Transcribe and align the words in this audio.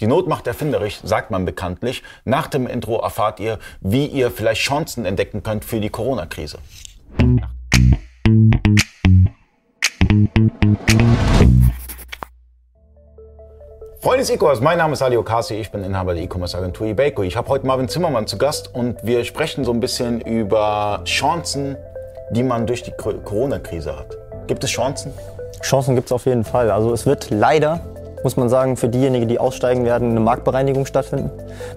Die 0.00 0.06
Not 0.06 0.28
macht 0.28 0.46
erfinderisch, 0.46 1.00
sagt 1.02 1.32
man 1.32 1.44
bekanntlich. 1.44 2.04
Nach 2.24 2.46
dem 2.46 2.68
Intro 2.68 3.00
erfahrt 3.00 3.40
ihr, 3.40 3.58
wie 3.80 4.06
ihr 4.06 4.30
vielleicht 4.30 4.60
Chancen 4.60 5.04
entdecken 5.04 5.42
könnt 5.42 5.64
für 5.64 5.80
die 5.80 5.90
Corona-Krise. 5.90 6.58
Freunde 14.00 14.18
des 14.18 14.30
E-Commerce, 14.30 14.62
mein 14.62 14.78
Name 14.78 14.92
ist 14.92 15.02
Ali 15.02 15.16
Okasi, 15.16 15.54
ich 15.54 15.72
bin 15.72 15.82
Inhaber 15.82 16.14
der 16.14 16.22
E-Commerce-Agentur 16.22 16.86
eBayco. 16.86 17.24
Ich 17.24 17.36
habe 17.36 17.48
heute 17.48 17.66
Marvin 17.66 17.88
Zimmermann 17.88 18.28
zu 18.28 18.38
Gast 18.38 18.72
und 18.72 19.04
wir 19.04 19.24
sprechen 19.24 19.64
so 19.64 19.72
ein 19.72 19.80
bisschen 19.80 20.20
über 20.20 21.00
Chancen, 21.06 21.76
die 22.30 22.44
man 22.44 22.68
durch 22.68 22.84
die 22.84 22.92
Corona-Krise 22.92 23.96
hat. 23.96 24.16
Gibt 24.46 24.62
es 24.62 24.70
Chancen? 24.70 25.12
Chancen 25.60 25.96
gibt 25.96 26.06
es 26.06 26.12
auf 26.12 26.24
jeden 26.26 26.44
Fall. 26.44 26.70
Also 26.70 26.92
es 26.92 27.04
wird 27.04 27.30
leider 27.30 27.80
muss 28.22 28.36
man 28.36 28.48
sagen, 28.48 28.76
für 28.76 28.88
diejenigen, 28.88 29.28
die 29.28 29.38
aussteigen 29.38 29.84
werden, 29.84 30.10
eine 30.10 30.20
Marktbereinigung 30.20 30.86
stattfinden. 30.86 31.30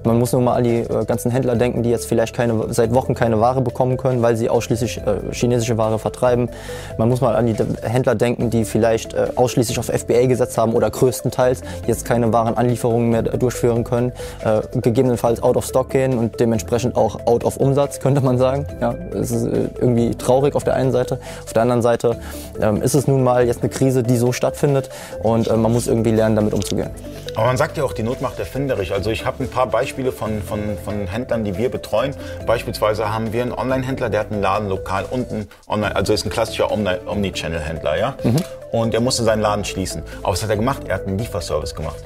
Man 0.04 0.20
muss 0.20 0.32
nur 0.32 0.42
mal 0.42 0.56
an 0.56 0.64
die 0.64 0.80
äh, 0.80 1.06
ganzen 1.06 1.32
Händler 1.32 1.56
denken, 1.56 1.84
die 1.84 1.90
jetzt 1.90 2.06
vielleicht 2.06 2.36
keine, 2.36 2.66
seit 2.70 2.94
Wochen 2.94 3.14
keine 3.14 3.40
Ware 3.40 3.62
bekommen 3.62 3.98
können, 3.98 4.22
weil 4.22 4.36
sie 4.36 4.50
ausschließlich 4.50 4.98
äh, 4.98 5.34
chinesische 5.34 5.78
Ware 5.78 6.00
vertreiben. 6.00 6.50
Man 6.98 7.10
muss 7.10 7.22
mal 7.22 7.36
an 7.36 7.46
die 7.46 7.56
Händler 7.82 8.16
denken, 8.16 8.50
die 8.50 8.66
vielleicht 8.66 9.14
äh, 9.14 9.28
ausschließlich 9.36 9.80
auf 9.80 9.88
FBA 9.88 10.26
gesetzt 10.28 10.58
haben 10.58 10.74
oder 10.74 10.90
größtenteils 10.90 11.62
jetzt 11.88 12.06
keine 12.06 12.32
Warenanlieferungen 12.34 13.10
mehr 13.10 13.24
durchführen 13.24 13.84
können, 13.84 14.12
äh, 14.44 14.62
gegebenenfalls 14.80 15.44
out 15.44 15.58
of 15.58 15.66
stock 15.66 15.90
gehen 15.90 16.18
und 16.18 16.40
dementsprechend 16.40 16.96
auch 16.96 17.26
out 17.26 17.44
of 17.44 17.58
Umsatz, 17.58 18.00
könnte 18.02 18.22
man 18.22 18.38
sagen. 18.38 18.66
Ja, 18.80 18.96
es 19.14 19.32
ist 19.32 19.46
äh, 19.46 19.70
irgendwie 19.80 20.16
traurig 20.16 20.56
auf 20.56 20.64
der 20.64 20.76
einen 20.76 20.92
Seite. 20.92 21.20
Auf 21.44 21.54
der 21.54 21.62
anderen 21.62 21.82
Seite 21.82 22.18
ähm, 22.62 22.82
ist 22.82 22.94
es 22.94 23.08
nun 23.08 23.24
mal 23.24 23.46
jetzt 23.46 23.62
eine 23.62 23.70
Krise, 23.70 24.04
die 24.04 24.18
so 24.18 24.32
stattfindet 24.32 24.90
und 25.24 25.48
äh, 25.48 25.58
man 25.58 25.72
muss 25.72 25.88
irgendwie 25.88 26.12
lernen, 26.12 26.31
lernen, 26.32 26.36
damit 26.36 26.54
umzugehen. 26.54 26.90
Aber 27.36 27.46
man 27.46 27.58
sagt 27.58 27.78
ja 27.78 27.84
auch, 27.84 27.94
die 27.94 28.04
Not 28.04 28.22
macht 28.22 28.40
erfinderisch. 28.40 28.92
Also 28.92 29.10
ich 29.10 29.26
habe 29.26 29.44
ein 29.44 29.50
paar 29.50 29.68
Beispiele 29.68 30.12
von, 30.12 30.42
von, 30.42 30.78
von 30.84 31.08
Händlern, 31.08 31.44
die 31.44 31.58
wir 31.58 31.70
betreuen. 31.70 32.14
Beispielsweise 32.46 33.14
haben 33.14 33.32
wir 33.32 33.42
einen 33.42 33.54
Online-Händler, 33.54 34.10
der 34.10 34.22
hat 34.22 34.32
einen 34.32 34.42
Laden 34.42 34.68
lokal 34.68 35.06
unten 35.10 35.48
online, 35.68 35.96
also 35.96 36.14
ist 36.14 36.26
ein 36.26 36.30
klassischer 36.30 36.72
Omni-Channel-Händler, 36.72 37.98
ja. 37.98 38.16
Mhm. 38.24 38.38
Und 38.72 38.94
er 38.94 39.02
musste 39.02 39.24
seinen 39.24 39.42
Laden 39.42 39.66
schließen. 39.66 40.04
Aber 40.24 40.34
was 40.34 40.44
hat 40.44 40.50
er 40.50 40.58
gemacht? 40.58 40.84
Er 40.88 40.96
hat 40.96 41.08
einen 41.08 41.18
Lieferservice 41.18 41.76
gemacht. 41.76 42.04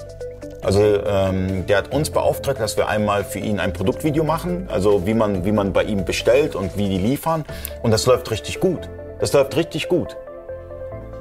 Also 0.63 0.81
ähm, 0.81 1.67
der 1.67 1.77
hat 1.77 1.93
uns 1.93 2.09
beauftragt, 2.09 2.59
dass 2.59 2.75
wir 2.75 2.87
einmal 2.87 3.23
für 3.23 3.37
ihn 3.37 3.59
ein 3.59 3.71
Produktvideo 3.71 4.23
machen, 4.23 4.67
also 4.71 5.05
wie 5.05 5.13
man, 5.13 5.45
wie 5.45 5.51
man 5.51 5.73
bei 5.73 5.83
ihm 5.83 6.05
bestellt 6.05 6.55
und 6.55 6.75
wie 6.75 6.89
die 6.89 6.97
liefern. 6.97 7.45
Und 7.83 7.91
das 7.91 8.07
läuft 8.07 8.31
richtig 8.31 8.59
gut. 8.59 8.89
Das 9.19 9.31
läuft 9.33 9.55
richtig 9.55 9.89
gut. 9.89 10.17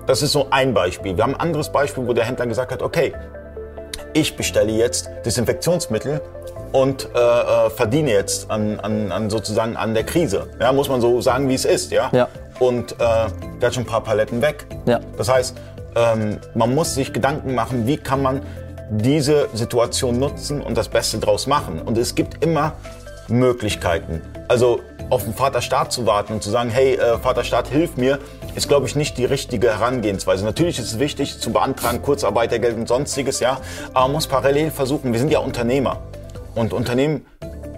Das 0.06 0.22
ist 0.22 0.32
so 0.32 0.48
ein 0.50 0.74
Beispiel. 0.74 1.16
Wir 1.16 1.24
haben 1.24 1.34
ein 1.34 1.40
anderes 1.40 1.70
Beispiel, 1.70 2.06
wo 2.06 2.12
der 2.12 2.24
Händler 2.24 2.46
gesagt 2.46 2.72
hat, 2.72 2.82
okay, 2.82 3.14
ich 4.12 4.36
bestelle 4.36 4.72
jetzt 4.72 5.08
Desinfektionsmittel 5.24 6.20
und 6.72 7.08
äh, 7.14 7.18
äh, 7.18 7.70
verdiene 7.70 8.10
jetzt 8.10 8.50
an, 8.50 8.78
an, 8.80 9.10
an, 9.12 9.30
sozusagen 9.30 9.76
an 9.76 9.94
der 9.94 10.04
Krise. 10.04 10.48
Ja, 10.60 10.72
muss 10.72 10.88
man 10.88 11.00
so 11.00 11.20
sagen, 11.20 11.48
wie 11.48 11.54
es 11.54 11.64
ist. 11.64 11.90
Ja. 11.90 12.10
ja. 12.12 12.28
Und 12.58 12.92
äh, 12.92 12.96
der 12.98 13.66
hat 13.66 13.74
schon 13.74 13.84
ein 13.84 13.86
paar 13.86 14.02
Paletten 14.02 14.42
weg. 14.42 14.66
Ja. 14.86 15.00
Das 15.16 15.28
heißt, 15.28 15.56
ähm, 15.96 16.38
man 16.54 16.74
muss 16.74 16.94
sich 16.94 17.12
Gedanken 17.12 17.54
machen, 17.54 17.86
wie 17.86 17.96
kann 17.96 18.22
man 18.22 18.42
diese 18.90 19.48
Situation 19.54 20.18
nutzen 20.18 20.60
und 20.60 20.76
das 20.76 20.88
Beste 20.88 21.18
draus 21.18 21.46
machen. 21.46 21.80
Und 21.80 21.96
es 21.96 22.14
gibt 22.14 22.44
immer 22.44 22.72
Möglichkeiten. 23.28 24.20
Also 24.48 24.80
auf 25.10 25.24
den 25.24 25.34
Vaterstaat 25.34 25.92
zu 25.92 26.06
warten 26.06 26.34
und 26.34 26.42
zu 26.42 26.50
sagen, 26.50 26.70
hey, 26.70 26.94
äh, 26.94 27.18
Vaterstaat, 27.18 27.68
hilf 27.68 27.96
mir, 27.96 28.18
ist, 28.54 28.68
glaube 28.68 28.86
ich, 28.86 28.96
nicht 28.96 29.18
die 29.18 29.24
richtige 29.24 29.68
Herangehensweise. 29.68 30.44
Natürlich 30.44 30.78
ist 30.78 30.92
es 30.92 30.98
wichtig 30.98 31.38
zu 31.38 31.52
beantragen, 31.52 32.02
Kurzarbeitergeld 32.02 32.76
und 32.76 32.88
sonstiges, 32.88 33.40
ja, 33.40 33.60
aber 33.92 34.06
man 34.06 34.12
muss 34.12 34.26
parallel 34.26 34.70
versuchen, 34.70 35.12
wir 35.12 35.18
sind 35.18 35.30
ja 35.30 35.40
Unternehmer. 35.40 36.02
Und 36.54 36.72
Unternehmen, 36.72 37.26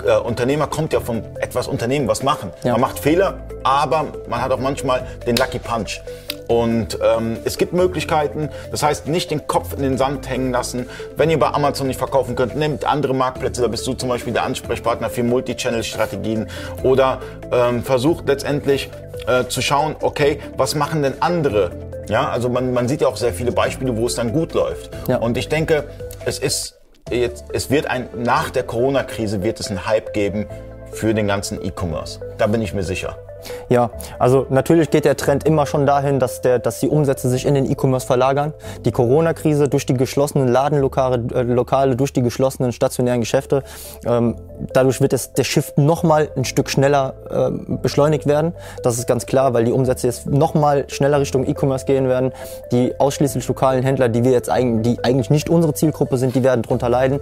äh, 0.07 0.17
Unternehmer 0.19 0.67
kommt 0.67 0.93
ja 0.93 1.01
von 1.01 1.23
etwas 1.41 1.69
Unternehmen, 1.69 2.09
was 2.09 2.23
machen. 2.23 2.51
Ja. 2.65 2.73
Man 2.73 2.83
macht 2.83 2.99
Fehler, 2.99 3.39
aber 3.65 4.07
man 4.29 4.43
hat 4.43 4.53
auch 4.53 4.61
manchmal 4.61 5.07
den 5.27 5.37
Lucky 5.37 5.59
Punch. 5.59 6.01
Und 6.49 6.99
ähm, 7.03 7.39
es 7.45 7.59
gibt 7.59 7.73
Möglichkeiten, 7.73 8.51
das 8.71 8.83
heißt 8.83 9.09
nicht 9.09 9.33
den 9.33 9.49
Kopf 9.49 9.73
in 9.73 9.83
den 9.83 9.99
Sand 9.99 10.29
hängen 10.29 10.53
lassen. 10.53 10.89
Wenn 11.17 11.29
ihr 11.29 11.39
bei 11.39 11.49
Amazon 11.49 11.89
nicht 11.89 11.99
verkaufen 11.99 12.37
könnt, 12.37 12.55
nehmt 12.55 12.85
andere 12.85 13.15
Marktplätze, 13.15 13.63
da 13.63 13.69
bist 13.69 13.87
du 13.87 13.95
zum 13.95 14.09
Beispiel 14.09 14.33
der 14.33 14.45
Ansprechpartner 14.45 15.11
für 15.11 15.25
Multi-Channel-Strategien 15.25 16.49
oder 16.85 17.21
ähm, 17.51 17.83
versucht 17.83 18.29
letztendlich 18.29 18.91
äh, 19.27 19.47
zu 19.49 19.61
schauen, 19.61 19.97
okay, 20.01 20.39
was 20.57 20.77
machen 20.77 21.03
denn 21.03 21.15
andere? 21.21 21.73
Ja, 22.09 22.29
also 22.29 22.49
man, 22.49 22.73
man 22.73 22.87
sieht 22.87 23.01
ja 23.01 23.09
auch 23.09 23.17
sehr 23.17 23.33
viele 23.33 23.51
Beispiele, 23.51 23.97
wo 23.97 24.07
es 24.07 24.15
dann 24.15 24.33
gut 24.33 24.55
läuft. 24.55 24.91
Ja. 25.09 25.17
Und 25.17 25.37
ich 25.37 25.49
denke, 25.49 25.85
es 26.25 26.39
ist 26.39 26.77
jetzt, 27.11 27.45
es 27.53 27.71
wird 27.71 27.87
ein, 27.87 28.09
nach 28.17 28.51
der 28.51 28.65
Corona-Krise 28.65 29.43
wird 29.43 29.61
es 29.61 29.69
einen 29.69 29.87
Hype 29.87 30.13
geben 30.13 30.47
für 30.93 31.15
den 31.15 31.27
ganzen 31.27 31.63
E-Commerce. 31.63 32.21
Da 32.39 32.47
bin 32.47 32.63
ich 32.63 32.75
mir 32.75 32.83
sicher. 32.83 33.19
Ja, 33.69 33.91
also 34.19 34.47
natürlich 34.51 34.91
geht 34.91 35.05
der 35.05 35.17
Trend 35.17 35.45
immer 35.45 35.67
schon 35.67 35.87
dahin, 35.87 36.19
dass, 36.19 36.41
der, 36.41 36.59
dass 36.59 36.81
die 36.81 36.89
Umsätze 36.89 37.29
sich 37.29 37.47
in 37.47 37.55
den 37.55 37.71
E-Commerce 37.71 38.07
verlagern. 38.07 38.53
Die 38.85 38.93
Corona-Krise 38.93 39.69
durch 39.69 39.87
die 39.87 39.95
geschlossenen 39.95 40.49
Ladenlokale, 40.49 41.25
äh, 41.35 41.43
Lokale, 41.43 41.97
durch 41.97 42.13
die 42.13 42.23
geschlossenen 42.23 42.73
stationären 42.73 43.21
Geschäfte, 43.21 43.63
ähm, 44.07 44.37
dadurch 44.73 45.01
wird 45.01 45.13
es, 45.13 45.33
der 45.33 45.45
Shift 45.45 45.79
nochmal 45.79 46.29
ein 46.37 46.45
Stück 46.45 46.71
schneller 46.71 47.15
äh, 47.31 47.77
beschleunigt 47.77 48.27
werden. 48.27 48.55
Das 48.83 48.99
ist 48.99 49.07
ganz 49.07 49.27
klar, 49.27 49.55
weil 49.55 49.65
die 49.65 49.73
Umsätze 49.73 50.07
jetzt 50.07 50.27
nochmal 50.27 50.85
schneller 50.89 51.21
Richtung 51.21 51.47
E-Commerce 51.47 51.87
gehen 51.87 52.09
werden. 52.09 52.33
Die 52.73 52.99
ausschließlich 52.99 53.47
lokalen 53.49 53.83
Händler, 53.83 54.09
die 54.09 54.25
wir 54.25 54.33
jetzt 54.33 54.51
eigentlich, 54.51 54.97
die 54.97 55.05
eigentlich 55.05 55.31
nicht 55.31 55.49
unsere 55.49 55.75
Zielgruppe 55.75 56.17
sind, 56.17 56.35
die 56.35 56.43
werden 56.43 56.63
drunter 56.63 56.89
leiden. 56.89 57.21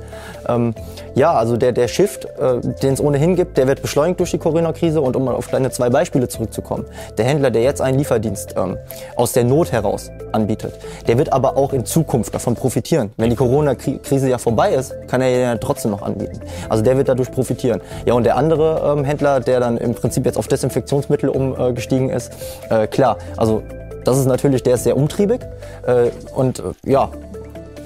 Ähm, 0.49 0.75
ja, 1.15 1.33
also 1.33 1.57
der, 1.57 1.73
der 1.73 1.89
Shift, 1.89 2.25
äh, 2.25 2.61
den 2.83 2.95
es 2.95 3.01
ohnehin 3.01 3.37
gibt, 3.37 3.57
der 3.57 3.67
wird 3.67 3.83
beschleunigt 3.83 4.21
durch 4.21 4.31
die 4.31 4.39
Corona-Krise 4.39 5.01
und 5.01 5.17
um 5.17 5.25
mal 5.25 5.35
auf 5.35 5.49
deine 5.49 5.71
zwei 5.71 5.91
Beispiele 5.91 6.14
Beispiele 6.15 6.29
zurückzukommen. 6.29 6.85
Der 7.19 7.25
Händler, 7.25 7.51
der 7.51 7.63
jetzt 7.63 7.81
einen 7.81 7.99
Lieferdienst 7.99 8.55
ähm, 8.57 8.79
aus 9.17 9.33
der 9.33 9.45
Not 9.45 9.73
heraus 9.73 10.11
anbietet, 10.33 10.75
der 11.07 11.19
wird 11.19 11.33
aber 11.33 11.57
auch 11.57 11.73
in 11.73 11.85
Zukunft 11.85 12.35
davon 12.35 12.55
profitieren. 12.55 13.11
Wenn 13.17 13.31
die 13.31 13.37
Corona-Krise 13.37 14.29
ja 14.29 14.39
vorbei 14.39 14.75
ist, 14.75 14.95
kann 15.09 15.21
er 15.21 15.29
ja 15.31 15.57
trotzdem 15.57 15.91
noch 15.91 16.03
anbieten. 16.03 16.41
Also 16.69 16.85
der 16.85 16.97
wird 16.97 17.09
dadurch 17.09 17.33
profitieren. 17.33 17.81
Ja, 18.07 18.15
und 18.15 18.25
der 18.25 18.37
andere 18.37 18.95
ähm, 18.97 19.05
Händler, 19.05 19.41
der 19.41 19.61
dann 19.61 19.77
im 19.77 19.95
Prinzip 19.95 20.25
jetzt 20.25 20.39
auf 20.39 20.47
Desinfektionsmittel 20.47 21.29
umgestiegen 21.29 22.11
ist, 22.11 22.33
äh, 22.71 22.87
klar, 22.87 23.19
also 23.37 23.63
das 24.05 24.19
ist 24.19 24.27
natürlich, 24.27 24.63
der 24.63 24.75
ist 24.75 24.85
sehr 24.85 24.97
umtriebig 24.97 25.41
äh, 25.87 26.11
und 26.35 26.61
äh, 26.61 26.63
ja, 26.85 27.11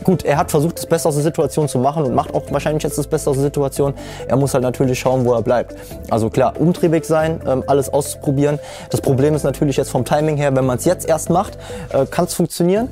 gut, 0.08 0.24
er 0.24 0.38
hat 0.38 0.50
versucht, 0.50 0.78
das 0.78 0.86
Beste 0.86 1.06
aus 1.06 1.16
der 1.16 1.22
Situation 1.22 1.68
zu 1.68 1.78
machen 1.78 2.02
und 2.02 2.14
macht 2.14 2.32
auch 2.32 2.44
wahrscheinlich 2.50 2.82
jetzt 2.82 2.96
das 2.96 3.06
Beste 3.06 3.28
aus 3.28 3.36
der 3.36 3.44
Situation. 3.44 3.92
Er 4.26 4.36
muss 4.36 4.54
halt 4.54 4.62
natürlich 4.62 4.98
schauen, 4.98 5.26
wo 5.26 5.34
er 5.34 5.42
bleibt. 5.42 5.74
Also 6.08 6.30
klar, 6.30 6.54
umtriebig 6.58 7.04
sein, 7.04 7.42
ähm, 7.46 7.62
alles 7.66 7.92
auszuprobieren. 7.92 8.58
Das 8.88 9.02
Problem 9.02 9.34
ist 9.34 9.42
natürlich 9.42 9.76
jetzt 9.76 9.90
vom 9.90 10.06
Timing 10.06 10.38
her, 10.38 10.56
wenn 10.56 10.64
man 10.64 10.78
es 10.78 10.86
jetzt 10.86 11.06
erst 11.06 11.28
macht, 11.28 11.58
äh, 11.92 12.06
kann 12.06 12.24
es 12.24 12.32
funktionieren. 12.32 12.88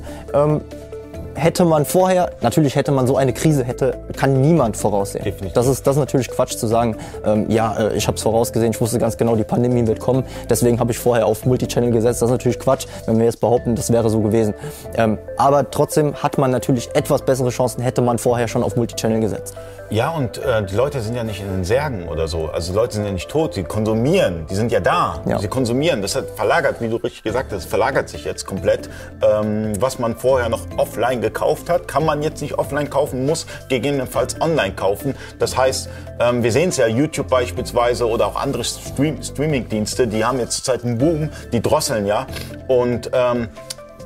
Hätte 1.37 1.65
man 1.65 1.85
vorher, 1.85 2.31
natürlich 2.41 2.75
hätte 2.75 2.91
man 2.91 3.05
so 3.05 3.15
eine 3.15 3.31
Krise, 3.31 3.63
hätte, 3.63 3.99
kann 4.17 4.41
niemand 4.41 4.75
voraussehen. 4.75 5.23
Definitiv. 5.23 5.53
Das 5.53 5.67
ist, 5.67 5.85
das 5.85 5.95
ist 5.95 5.99
natürlich 5.99 6.29
Quatsch 6.29 6.57
zu 6.57 6.65
sagen, 6.65 6.97
ähm, 7.23 7.45
ja, 7.47 7.77
äh, 7.77 7.95
ich 7.95 8.07
habe 8.07 8.17
es 8.17 8.23
vorausgesehen, 8.23 8.71
ich 8.71 8.81
wusste 8.81 8.97
ganz 8.97 9.17
genau, 9.17 9.35
die 9.35 9.43
Pandemie 9.43 9.85
wird 9.85 9.99
kommen, 9.99 10.23
deswegen 10.49 10.79
habe 10.79 10.91
ich 10.91 10.97
vorher 10.97 11.27
auf 11.27 11.45
Multichannel 11.45 11.91
gesetzt. 11.91 12.23
Das 12.23 12.29
ist 12.29 12.31
natürlich 12.31 12.57
Quatsch, 12.57 12.87
wenn 13.05 13.19
wir 13.19 13.25
jetzt 13.25 13.39
behaupten, 13.39 13.75
das 13.75 13.91
wäre 13.91 14.09
so 14.09 14.21
gewesen. 14.21 14.55
Ähm, 14.95 15.19
aber 15.37 15.69
trotzdem 15.69 16.15
hat 16.15 16.39
man 16.39 16.49
natürlich 16.49 16.89
etwas 16.95 17.21
bessere 17.21 17.49
Chancen, 17.49 17.83
hätte 17.83 18.01
man 18.01 18.17
vorher 18.17 18.47
schon 18.47 18.63
auf 18.63 18.75
Multichannel 18.75 19.19
gesetzt. 19.19 19.53
Ja, 19.89 20.09
und 20.09 20.37
äh, 20.37 20.63
die 20.65 20.75
Leute 20.75 20.99
sind 20.99 21.15
ja 21.15 21.23
nicht 21.23 21.39
in 21.39 21.47
den 21.47 21.63
Särgen 21.63 22.09
oder 22.09 22.27
so. 22.27 22.49
Also 22.49 22.73
die 22.73 22.77
Leute 22.77 22.95
sind 22.95 23.05
ja 23.05 23.11
nicht 23.11 23.29
tot, 23.29 23.53
sie 23.53 23.63
konsumieren, 23.63 24.45
die 24.49 24.55
sind 24.55 24.71
ja 24.71 24.81
da. 24.81 25.21
Ja. 25.25 25.39
Sie 25.39 25.47
konsumieren. 25.47 26.01
Das 26.01 26.15
hat 26.15 26.29
verlagert, 26.31 26.81
wie 26.81 26.89
du 26.89 26.97
richtig 26.97 27.23
gesagt 27.23 27.53
hast, 27.53 27.65
verlagert 27.65 28.09
sich 28.09 28.25
jetzt 28.25 28.45
komplett. 28.45 28.89
Ähm, 29.21 29.73
was 29.79 29.97
man 29.97 30.17
vorher 30.17 30.49
noch 30.49 30.61
offline 30.75 31.21
gekauft 31.21 31.69
hat, 31.69 31.87
kann 31.87 32.03
man 32.03 32.21
jetzt 32.21 32.41
nicht 32.41 32.55
offline 32.59 32.89
kaufen, 32.89 33.25
muss 33.25 33.45
gegebenenfalls 33.69 34.41
online 34.41 34.73
kaufen. 34.75 35.15
Das 35.39 35.55
heißt, 35.55 35.89
ähm, 36.19 36.43
wir 36.43 36.51
sehen 36.51 36.69
es 36.69 36.77
ja, 36.77 36.87
YouTube 36.87 37.29
beispielsweise 37.29 38.07
oder 38.07 38.27
auch 38.27 38.35
andere 38.35 38.65
Stream 38.65 39.23
Streaming-Dienste, 39.23 40.07
die 40.07 40.25
haben 40.25 40.39
jetzt 40.39 40.55
zurzeit 40.63 40.83
einen 40.83 40.97
Boom, 40.97 41.29
die 41.53 41.61
drosseln 41.61 42.05
ja. 42.05 42.27
Und 42.67 43.09
ähm, 43.13 43.47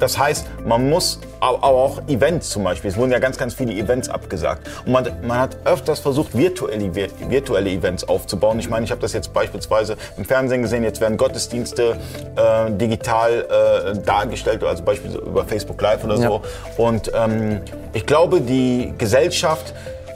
das 0.01 0.17
heißt, 0.17 0.47
man 0.65 0.89
muss 0.89 1.19
aber 1.39 1.63
auch 1.63 2.01
Events 2.07 2.49
zum 2.49 2.63
Beispiel. 2.63 2.89
Es 2.89 2.97
wurden 2.97 3.11
ja 3.11 3.19
ganz, 3.19 3.37
ganz 3.37 3.53
viele 3.53 3.71
Events 3.73 4.09
abgesagt. 4.09 4.67
Und 4.85 4.91
man, 4.91 5.07
man 5.21 5.39
hat 5.39 5.57
öfters 5.63 5.99
versucht, 5.99 6.35
virtuelle, 6.35 6.91
virtuelle 7.29 7.69
Events 7.69 8.03
aufzubauen. 8.03 8.59
Ich 8.59 8.67
meine, 8.67 8.83
ich 8.83 8.91
habe 8.91 9.01
das 9.01 9.13
jetzt 9.13 9.31
beispielsweise 9.31 9.97
im 10.17 10.25
Fernsehen 10.25 10.63
gesehen. 10.63 10.83
Jetzt 10.83 11.01
werden 11.01 11.17
Gottesdienste 11.17 11.97
äh, 12.35 12.71
digital 12.71 13.93
äh, 13.95 13.99
dargestellt, 13.99 14.63
also 14.63 14.83
beispielsweise 14.83 15.23
über 15.23 15.45
Facebook 15.45 15.79
Live 15.79 16.03
oder 16.03 16.15
ja. 16.15 16.27
so. 16.27 16.41
Und 16.77 17.11
ähm, 17.13 17.61
ich 17.93 18.07
glaube, 18.07 18.41
die 18.41 18.93
Gesellschaft 18.97 19.73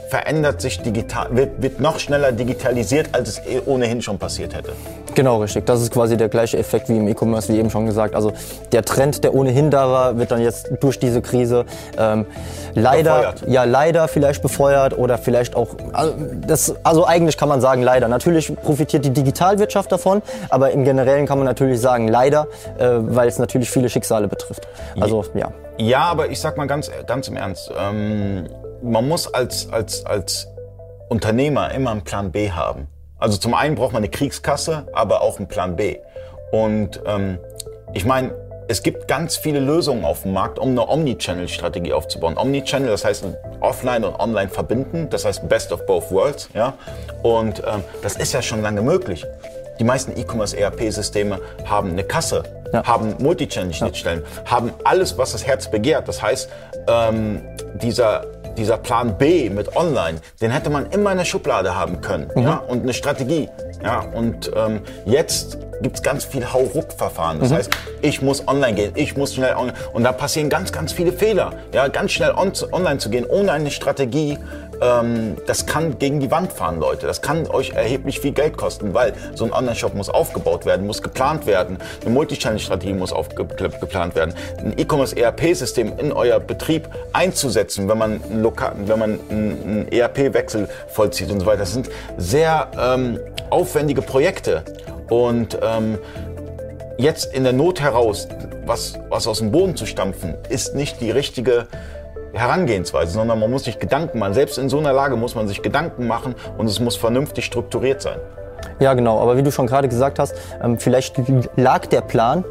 verändert 0.08 0.60
sich 0.60 0.80
digital, 0.80 1.28
wird, 1.30 1.62
wird 1.62 1.80
noch 1.80 2.00
schneller 2.00 2.32
digitalisiert, 2.32 3.10
als 3.12 3.28
es 3.28 3.38
eh 3.46 3.60
ohnehin 3.64 4.02
schon 4.02 4.18
passiert 4.18 4.54
hätte. 4.54 4.72
Genau, 5.16 5.38
richtig. 5.38 5.64
Das 5.64 5.80
ist 5.80 5.90
quasi 5.90 6.18
der 6.18 6.28
gleiche 6.28 6.58
Effekt 6.58 6.90
wie 6.90 6.96
im 6.98 7.08
E-Commerce, 7.08 7.50
wie 7.50 7.58
eben 7.58 7.70
schon 7.70 7.86
gesagt. 7.86 8.14
Also 8.14 8.34
der 8.70 8.84
Trend, 8.84 9.24
der 9.24 9.34
ohnehin 9.34 9.70
da 9.70 9.90
war, 9.90 10.18
wird 10.18 10.30
dann 10.30 10.42
jetzt 10.42 10.70
durch 10.80 10.98
diese 10.98 11.22
Krise 11.22 11.64
ähm, 11.96 12.26
leider, 12.74 13.32
befeuert. 13.32 13.44
ja 13.48 13.64
leider 13.64 14.08
vielleicht 14.08 14.42
befeuert 14.42 14.96
oder 14.96 15.16
vielleicht 15.16 15.56
auch, 15.56 15.68
also, 15.94 16.12
das, 16.46 16.74
also 16.82 17.06
eigentlich 17.06 17.38
kann 17.38 17.48
man 17.48 17.62
sagen 17.62 17.80
leider. 17.80 18.08
Natürlich 18.08 18.54
profitiert 18.62 19.06
die 19.06 19.10
Digitalwirtschaft 19.10 19.90
davon, 19.90 20.20
aber 20.50 20.72
im 20.72 20.84
Generellen 20.84 21.24
kann 21.26 21.38
man 21.38 21.46
natürlich 21.46 21.80
sagen 21.80 22.08
leider, 22.08 22.48
äh, 22.76 22.86
weil 22.86 23.26
es 23.26 23.38
natürlich 23.38 23.70
viele 23.70 23.88
Schicksale 23.88 24.28
betrifft. 24.28 24.68
Also 25.00 25.24
ja. 25.34 25.50
Ja, 25.78 26.00
aber 26.00 26.28
ich 26.28 26.40
sag 26.40 26.58
mal 26.58 26.66
ganz, 26.66 26.90
ganz 27.06 27.28
im 27.28 27.36
Ernst, 27.36 27.72
ähm, 27.78 28.48
man 28.82 29.08
muss 29.08 29.32
als, 29.32 29.72
als, 29.72 30.04
als 30.04 30.48
Unternehmer 31.08 31.70
immer 31.72 31.92
einen 31.92 32.02
Plan 32.02 32.30
B 32.32 32.50
haben. 32.50 32.88
Also 33.18 33.38
zum 33.38 33.54
einen 33.54 33.74
braucht 33.74 33.92
man 33.92 34.00
eine 34.00 34.10
Kriegskasse, 34.10 34.86
aber 34.92 35.22
auch 35.22 35.38
einen 35.38 35.48
Plan 35.48 35.76
B. 35.76 35.98
Und 36.52 37.00
ähm, 37.06 37.38
ich 37.94 38.04
meine, 38.04 38.32
es 38.68 38.82
gibt 38.82 39.06
ganz 39.06 39.36
viele 39.36 39.60
Lösungen 39.60 40.04
auf 40.04 40.22
dem 40.22 40.32
Markt, 40.32 40.58
um 40.58 40.70
eine 40.70 40.88
Omnichannel-Strategie 40.88 41.92
aufzubauen. 41.92 42.36
Omnichannel, 42.36 42.88
das 42.88 43.04
heißt 43.04 43.24
offline 43.60 44.04
und 44.04 44.18
online 44.18 44.48
verbinden, 44.48 45.08
das 45.08 45.24
heißt 45.24 45.48
best 45.48 45.72
of 45.72 45.86
both 45.86 46.10
worlds. 46.10 46.48
Ja? 46.52 46.74
Und 47.22 47.60
ähm, 47.60 47.84
das 48.02 48.16
ist 48.16 48.32
ja 48.32 48.42
schon 48.42 48.62
lange 48.62 48.82
möglich. 48.82 49.24
Die 49.78 49.84
meisten 49.84 50.18
E-Commerce-ERP-Systeme 50.18 51.38
haben 51.64 51.90
eine 51.90 52.02
Kasse, 52.02 52.42
ja. 52.72 52.84
haben 52.84 53.14
Multichannel-Schnittstellen, 53.18 54.24
ja. 54.44 54.50
haben 54.50 54.72
alles, 54.84 55.16
was 55.16 55.32
das 55.32 55.46
Herz 55.46 55.70
begehrt. 55.70 56.08
Das 56.08 56.22
heißt, 56.22 56.48
ähm, 56.88 57.42
dieser 57.74 58.24
dieser 58.56 58.78
Plan 58.78 59.18
B 59.18 59.50
mit 59.50 59.76
Online, 59.76 60.20
den 60.40 60.50
hätte 60.50 60.70
man 60.70 60.90
immer 60.90 61.12
in 61.12 61.18
der 61.18 61.24
Schublade 61.24 61.74
haben 61.74 62.00
können. 62.00 62.30
Mhm. 62.34 62.42
Ja? 62.42 62.56
Und 62.56 62.82
eine 62.82 62.94
Strategie. 62.94 63.48
Ja? 63.82 64.00
Und 64.00 64.50
ähm, 64.54 64.80
jetzt 65.04 65.58
gibt 65.82 65.96
es 65.96 66.02
ganz 66.02 66.24
viel 66.24 66.52
Hauruck-Verfahren. 66.52 67.40
Das 67.40 67.50
mhm. 67.50 67.54
heißt, 67.54 67.70
ich 68.02 68.22
muss 68.22 68.46
online 68.48 68.74
gehen, 68.74 68.92
ich 68.94 69.16
muss 69.16 69.34
schnell 69.34 69.54
online. 69.54 69.74
Und 69.92 70.04
da 70.04 70.12
passieren 70.12 70.48
ganz, 70.48 70.72
ganz 70.72 70.92
viele 70.92 71.12
Fehler. 71.12 71.52
Ja? 71.72 71.88
Ganz 71.88 72.12
schnell 72.12 72.32
on 72.32 72.52
online 72.72 72.98
zu 72.98 73.10
gehen, 73.10 73.26
ohne 73.26 73.52
eine 73.52 73.70
Strategie, 73.70 74.38
ähm, 74.80 75.36
das 75.46 75.66
kann 75.66 75.98
gegen 75.98 76.20
die 76.20 76.30
Wand 76.30 76.52
fahren, 76.52 76.78
Leute. 76.80 77.06
Das 77.06 77.22
kann 77.22 77.46
euch 77.48 77.70
erheblich 77.70 78.20
viel 78.20 78.32
Geld 78.32 78.56
kosten, 78.56 78.94
weil 78.94 79.14
so 79.34 79.44
ein 79.44 79.52
Online-Shop 79.52 79.94
muss 79.94 80.08
aufgebaut 80.08 80.66
werden, 80.66 80.86
muss 80.86 81.02
geplant 81.02 81.46
werden, 81.46 81.78
eine 82.02 82.10
Multichannel-Strategie 82.10 82.92
muss 82.92 83.14
geplant 83.34 84.14
werden, 84.14 84.34
ein 84.58 84.74
E-Commerce-ERP-System 84.76 85.98
in 85.98 86.12
euer 86.12 86.40
Betrieb 86.40 86.88
einzusetzen, 87.12 87.88
wenn 87.88 87.98
man, 87.98 88.20
wenn 88.28 88.98
man 88.98 89.20
einen 89.30 89.88
ERP-Wechsel 89.90 90.68
vollzieht 90.88 91.30
und 91.30 91.40
so 91.40 91.46
weiter. 91.46 91.58
Das 91.58 91.72
sind 91.72 91.88
sehr 92.18 92.70
ähm, 92.78 93.18
aufwendige 93.50 94.02
Projekte 94.02 94.62
und 95.08 95.58
ähm, 95.62 95.98
jetzt 96.98 97.32
in 97.34 97.44
der 97.44 97.52
Not 97.52 97.80
heraus 97.80 98.28
was, 98.66 98.98
was 99.08 99.26
aus 99.26 99.38
dem 99.38 99.52
Boden 99.52 99.76
zu 99.76 99.86
stampfen, 99.86 100.34
ist 100.48 100.74
nicht 100.74 101.00
die 101.00 101.10
richtige 101.10 101.66
Herangehensweise, 102.32 103.12
sondern 103.12 103.38
man 103.38 103.50
muss 103.50 103.64
sich 103.64 103.78
Gedanken 103.78 104.18
machen. 104.18 104.34
Selbst 104.34 104.58
in 104.58 104.68
so 104.68 104.78
einer 104.78 104.92
Lage 104.92 105.16
muss 105.16 105.34
man 105.34 105.48
sich 105.48 105.62
Gedanken 105.62 106.06
machen 106.06 106.34
und 106.58 106.66
es 106.66 106.80
muss 106.80 106.96
vernünftig 106.96 107.44
strukturiert 107.44 108.02
sein. 108.02 108.18
Ja, 108.78 108.94
genau. 108.94 109.20
Aber 109.20 109.36
wie 109.36 109.42
du 109.42 109.50
schon 109.50 109.66
gerade 109.66 109.88
gesagt 109.88 110.18
hast, 110.18 110.34
ähm, 110.62 110.78
vielleicht 110.78 111.16
lag 111.56 111.86
der 111.86 112.00
Plan 112.00 112.44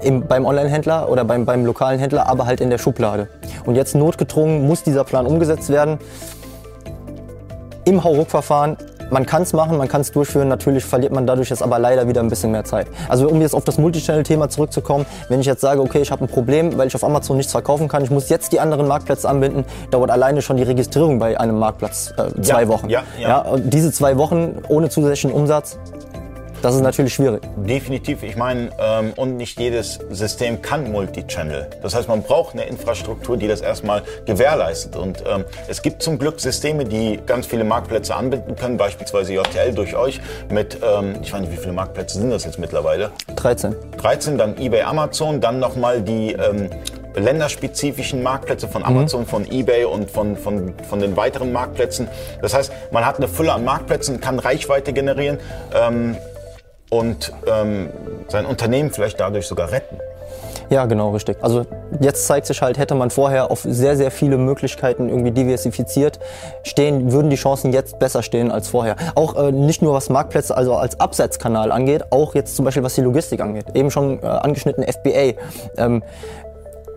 im, 0.00 0.26
beim 0.26 0.44
Online-Händler 0.44 1.08
oder 1.08 1.24
beim, 1.24 1.44
beim 1.44 1.64
lokalen 1.64 2.00
Händler, 2.00 2.28
aber 2.28 2.46
halt 2.46 2.60
in 2.60 2.70
der 2.70 2.78
Schublade. 2.78 3.28
Und 3.64 3.76
jetzt 3.76 3.94
notgedrungen 3.94 4.66
muss 4.66 4.82
dieser 4.82 5.04
Plan 5.04 5.26
umgesetzt 5.26 5.68
werden. 5.70 5.98
Im 7.84 8.02
Hauruck-Verfahren 8.02 8.76
man 9.10 9.26
kann 9.26 9.42
es 9.42 9.52
machen, 9.52 9.76
man 9.76 9.88
kann 9.88 10.00
es 10.00 10.12
durchführen, 10.12 10.48
natürlich 10.48 10.84
verliert 10.84 11.12
man 11.12 11.26
dadurch 11.26 11.50
jetzt 11.50 11.62
aber 11.62 11.78
leider 11.78 12.08
wieder 12.08 12.20
ein 12.20 12.28
bisschen 12.28 12.50
mehr 12.50 12.64
Zeit. 12.64 12.86
Also 13.08 13.28
um 13.28 13.40
jetzt 13.40 13.54
auf 13.54 13.64
das 13.64 13.78
Multichannel-Thema 13.78 14.48
zurückzukommen, 14.48 15.06
wenn 15.28 15.40
ich 15.40 15.46
jetzt 15.46 15.60
sage, 15.60 15.80
okay, 15.80 16.00
ich 16.00 16.10
habe 16.10 16.24
ein 16.24 16.28
Problem, 16.28 16.76
weil 16.78 16.88
ich 16.88 16.94
auf 16.94 17.04
Amazon 17.04 17.36
nichts 17.36 17.52
verkaufen 17.52 17.88
kann, 17.88 18.04
ich 18.04 18.10
muss 18.10 18.28
jetzt 18.28 18.52
die 18.52 18.60
anderen 18.60 18.86
Marktplätze 18.86 19.28
anbinden, 19.28 19.64
dauert 19.90 20.10
alleine 20.10 20.42
schon 20.42 20.56
die 20.56 20.62
Registrierung 20.62 21.18
bei 21.18 21.38
einem 21.38 21.58
Marktplatz 21.58 22.14
äh, 22.16 22.40
zwei 22.42 22.62
ja, 22.62 22.68
Wochen. 22.68 22.88
Ja, 22.88 23.02
ja. 23.20 23.28
ja, 23.28 23.38
und 23.40 23.72
diese 23.72 23.92
zwei 23.92 24.18
Wochen 24.18 24.58
ohne 24.68 24.88
zusätzlichen 24.88 25.32
Umsatz, 25.32 25.78
das 26.66 26.74
ist 26.74 26.82
natürlich 26.82 27.14
schwierig. 27.14 27.42
Definitiv. 27.58 28.24
Ich 28.24 28.34
meine, 28.34 28.70
ähm, 28.80 29.12
und 29.14 29.36
nicht 29.36 29.60
jedes 29.60 30.00
System 30.10 30.62
kann 30.62 30.90
Multichannel. 30.90 31.68
Das 31.80 31.94
heißt, 31.94 32.08
man 32.08 32.24
braucht 32.24 32.54
eine 32.54 32.64
Infrastruktur, 32.64 33.36
die 33.36 33.46
das 33.46 33.60
erstmal 33.60 34.02
gewährleistet. 34.24 34.96
Und 34.96 35.22
ähm, 35.28 35.44
es 35.68 35.80
gibt 35.80 36.02
zum 36.02 36.18
Glück 36.18 36.40
Systeme, 36.40 36.84
die 36.84 37.20
ganz 37.24 37.46
viele 37.46 37.62
Marktplätze 37.62 38.16
anbinden 38.16 38.56
können, 38.56 38.78
beispielsweise 38.78 39.34
JTL 39.34 39.74
durch 39.74 39.94
euch 39.94 40.20
mit, 40.50 40.78
ähm, 40.82 41.14
ich 41.22 41.32
weiß 41.32 41.42
nicht, 41.42 41.52
wie 41.52 41.56
viele 41.56 41.72
Marktplätze 41.72 42.18
sind 42.18 42.30
das 42.30 42.44
jetzt 42.44 42.58
mittlerweile? 42.58 43.12
13. 43.36 43.76
13, 43.98 44.36
dann 44.36 44.58
eBay, 44.58 44.82
Amazon, 44.82 45.40
dann 45.40 45.60
nochmal 45.60 46.02
die 46.02 46.32
ähm, 46.32 46.68
länderspezifischen 47.14 48.24
Marktplätze 48.24 48.66
von 48.66 48.82
Amazon, 48.82 49.20
mhm. 49.20 49.26
von 49.26 49.52
eBay 49.52 49.84
und 49.84 50.10
von, 50.10 50.36
von, 50.36 50.74
von 50.88 50.98
den 50.98 51.16
weiteren 51.16 51.52
Marktplätzen. 51.52 52.08
Das 52.42 52.54
heißt, 52.54 52.72
man 52.90 53.06
hat 53.06 53.18
eine 53.18 53.28
Fülle 53.28 53.52
an 53.52 53.64
Marktplätzen, 53.64 54.20
kann 54.20 54.40
Reichweite 54.40 54.92
generieren. 54.92 55.38
Ähm, 55.72 56.16
und 56.90 57.32
ähm, 57.46 57.90
sein 58.28 58.46
Unternehmen 58.46 58.90
vielleicht 58.90 59.20
dadurch 59.20 59.46
sogar 59.46 59.70
retten. 59.70 59.98
Ja, 60.68 60.86
genau, 60.86 61.10
richtig. 61.10 61.36
Also 61.42 61.64
jetzt 62.00 62.26
zeigt 62.26 62.46
sich 62.46 62.60
halt, 62.60 62.76
hätte 62.76 62.94
man 62.94 63.10
vorher 63.10 63.50
auf 63.50 63.60
sehr, 63.60 63.96
sehr 63.96 64.10
viele 64.10 64.36
Möglichkeiten 64.36 65.08
irgendwie 65.08 65.30
diversifiziert, 65.30 66.18
stehen, 66.64 67.12
würden 67.12 67.30
die 67.30 67.36
Chancen 67.36 67.72
jetzt 67.72 67.98
besser 68.00 68.22
stehen 68.22 68.50
als 68.50 68.68
vorher. 68.68 68.96
Auch 69.14 69.36
äh, 69.36 69.52
nicht 69.52 69.80
nur 69.80 69.94
was 69.94 70.10
Marktplätze, 70.10 70.56
also 70.56 70.74
als 70.74 70.98
Absatzkanal 70.98 71.70
angeht, 71.70 72.06
auch 72.10 72.34
jetzt 72.34 72.56
zum 72.56 72.64
Beispiel 72.64 72.82
was 72.82 72.94
die 72.94 73.02
Logistik 73.02 73.40
angeht. 73.40 73.66
Eben 73.74 73.90
schon 73.90 74.20
äh, 74.22 74.26
angeschnitten 74.26 74.82
FBA. 74.82 75.40
Ähm, 75.76 76.02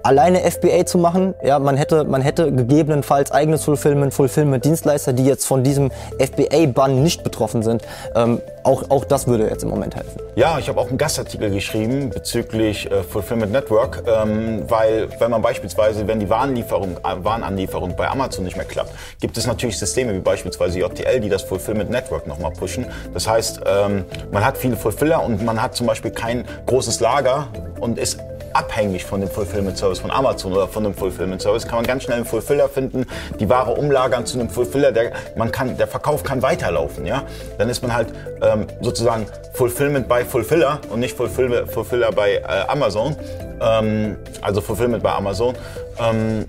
alleine 0.04 0.40
FBA 0.50 0.86
zu 0.86 0.98
machen. 0.98 1.36
Ja, 1.44 1.60
man 1.60 1.78
hätte, 1.78 2.04
man 2.04 2.22
hätte 2.22 2.51
gegebenenfalls 2.51 3.31
eigenes 3.31 3.63
Fulfillment, 3.63 4.13
Fulfillment-Dienstleister, 4.13 5.13
die 5.13 5.25
jetzt 5.25 5.46
von 5.46 5.63
diesem 5.63 5.92
FBA-Bann 6.19 7.04
nicht 7.04 7.24
betroffen 7.24 7.63
sind. 7.63 7.84
Ähm, 8.16 8.42
auch, 8.63 8.90
auch 8.90 9.06
das 9.06 9.28
würde 9.28 9.50
jetzt 9.50 9.63
im 9.63 9.69
Moment 9.69 9.96
helfen. 9.96 10.19
Ja, 10.36 10.60
ich 10.60 10.69
habe 10.69 10.80
auch 10.80 10.90
einen 10.90 10.98
Gastartikel 10.98 11.50
geschrieben 11.50 12.10
bezüglich 12.10 12.90
äh, 12.92 13.04
Fulfillment 13.04 13.51
Network, 13.51 14.04
ähm, 14.07 14.63
weil 14.68 15.07
wenn 15.19 15.31
man 15.31 15.42
beispielsweise, 15.42 16.07
wenn 16.07 16.19
die 16.19 16.30
Warenlieferung, 16.30 16.98
äh, 16.98 17.24
Warenanlieferung 17.24 17.96
bei 17.96 18.07
Amazon 18.07 18.44
nicht 18.44 18.57
mehr 18.57 18.66
klappt, 18.66 18.94
gibt 19.19 19.38
es 19.38 19.48
natürlich 19.48 19.78
Systeme 19.78 20.13
wie 20.13 20.19
beispielsweise 20.19 20.80
JTL, 20.80 21.19
die 21.19 21.30
das 21.30 21.44
Fulfillment 21.44 21.90
Network 21.90 22.28
nochmal 22.28 22.51
pushen. 22.51 22.86
Das 23.13 23.28
heißt, 23.28 23.62
ähm, 23.66 24.06
man 24.31 24.46
hat 24.46 24.57
viele 24.57 24.75
Fulfiller 24.75 25.24
und 25.24 25.44
man 25.44 25.62
hat 25.62 25.75
zum 25.75 25.88
Beispiel 25.88 26.12
kein 26.12 26.46
großes 26.68 27.00
Lager 27.00 27.48
und 27.80 27.98
ist 27.98 28.19
abhängig 28.60 29.06
von 29.06 29.22
dem 29.22 29.30
Fulfillment 29.30 29.78
Service 29.78 30.00
von 30.00 30.12
Amazon 30.12 30.52
oder 30.52 30.68
von 30.68 30.84
dem 30.84 30.94
Fulfillment 30.94 31.42
Service, 31.42 31.66
kann 31.66 31.78
man 31.78 31.86
ganz 31.86 32.04
schnell 32.04 32.18
einen 32.18 32.26
Fulfiller 32.26 32.68
finden, 32.68 33.06
die 33.40 33.48
Ware 33.48 33.72
umlagern 33.72 34.26
zu 34.26 34.38
einem 34.38 34.50
Fulfiller, 34.50 34.92
der, 34.92 35.14
man 35.38 35.52
kann, 35.52 35.78
der 35.78 35.88
Verkauf 35.88 36.24
kann 36.24 36.42
weiterlaufen. 36.42 37.06
Ja? 37.06 37.24
Dann 37.58 37.70
ist 37.70 37.82
man 37.82 37.94
halt 37.94 38.10
ähm, 38.42 38.68
sozusagen 38.82 39.25
Fulfillment 39.54 40.10
bei 40.10 40.25
Fulfiller 40.25 40.82
und 40.89 41.00
nicht 41.00 41.16
Fulfiller, 41.16 41.68
Fulfiller 41.68 42.12
bei 42.12 42.36
äh, 42.36 42.44
Amazon, 42.68 43.16
ähm, 43.62 44.18
also 44.42 44.60
Fulfillment 44.60 45.01
bei 45.01 45.12
Amazon. 45.12 45.56
Ähm, 46.00 46.46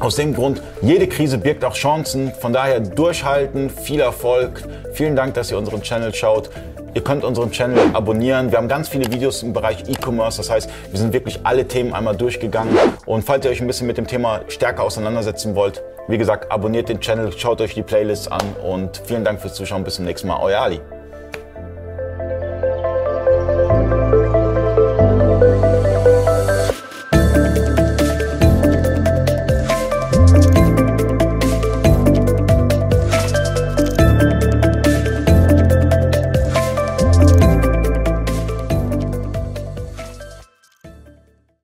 aus 0.00 0.16
dem 0.16 0.34
Grund, 0.34 0.60
jede 0.82 1.06
Krise 1.06 1.38
birgt 1.38 1.64
auch 1.64 1.74
Chancen. 1.74 2.32
Von 2.40 2.52
daher 2.52 2.80
durchhalten, 2.80 3.70
viel 3.70 4.00
Erfolg. 4.00 4.62
Vielen 4.92 5.16
Dank, 5.16 5.34
dass 5.34 5.50
ihr 5.50 5.56
unseren 5.56 5.80
Channel 5.80 6.12
schaut. 6.12 6.50
Ihr 6.96 7.04
könnt 7.04 7.24
unseren 7.24 7.50
Channel 7.50 7.78
abonnieren. 7.92 8.50
Wir 8.50 8.56
haben 8.56 8.68
ganz 8.68 8.88
viele 8.88 9.12
Videos 9.12 9.42
im 9.42 9.52
Bereich 9.52 9.84
E-Commerce. 9.86 10.38
Das 10.38 10.48
heißt, 10.48 10.70
wir 10.90 10.98
sind 10.98 11.12
wirklich 11.12 11.40
alle 11.44 11.68
Themen 11.68 11.92
einmal 11.92 12.16
durchgegangen. 12.16 12.74
Und 13.04 13.22
falls 13.22 13.44
ihr 13.44 13.50
euch 13.50 13.60
ein 13.60 13.66
bisschen 13.66 13.86
mit 13.86 13.98
dem 13.98 14.06
Thema 14.06 14.40
stärker 14.48 14.82
auseinandersetzen 14.82 15.54
wollt, 15.54 15.82
wie 16.08 16.16
gesagt, 16.16 16.50
abonniert 16.50 16.88
den 16.88 17.00
Channel, 17.00 17.32
schaut 17.36 17.60
euch 17.60 17.74
die 17.74 17.82
Playlists 17.82 18.28
an 18.28 18.40
und 18.66 19.02
vielen 19.04 19.24
Dank 19.24 19.42
fürs 19.42 19.52
Zuschauen. 19.52 19.84
Bis 19.84 19.96
zum 19.96 20.06
nächsten 20.06 20.26
Mal. 20.26 20.40
Euer 20.40 20.62
Ali. 20.62 20.80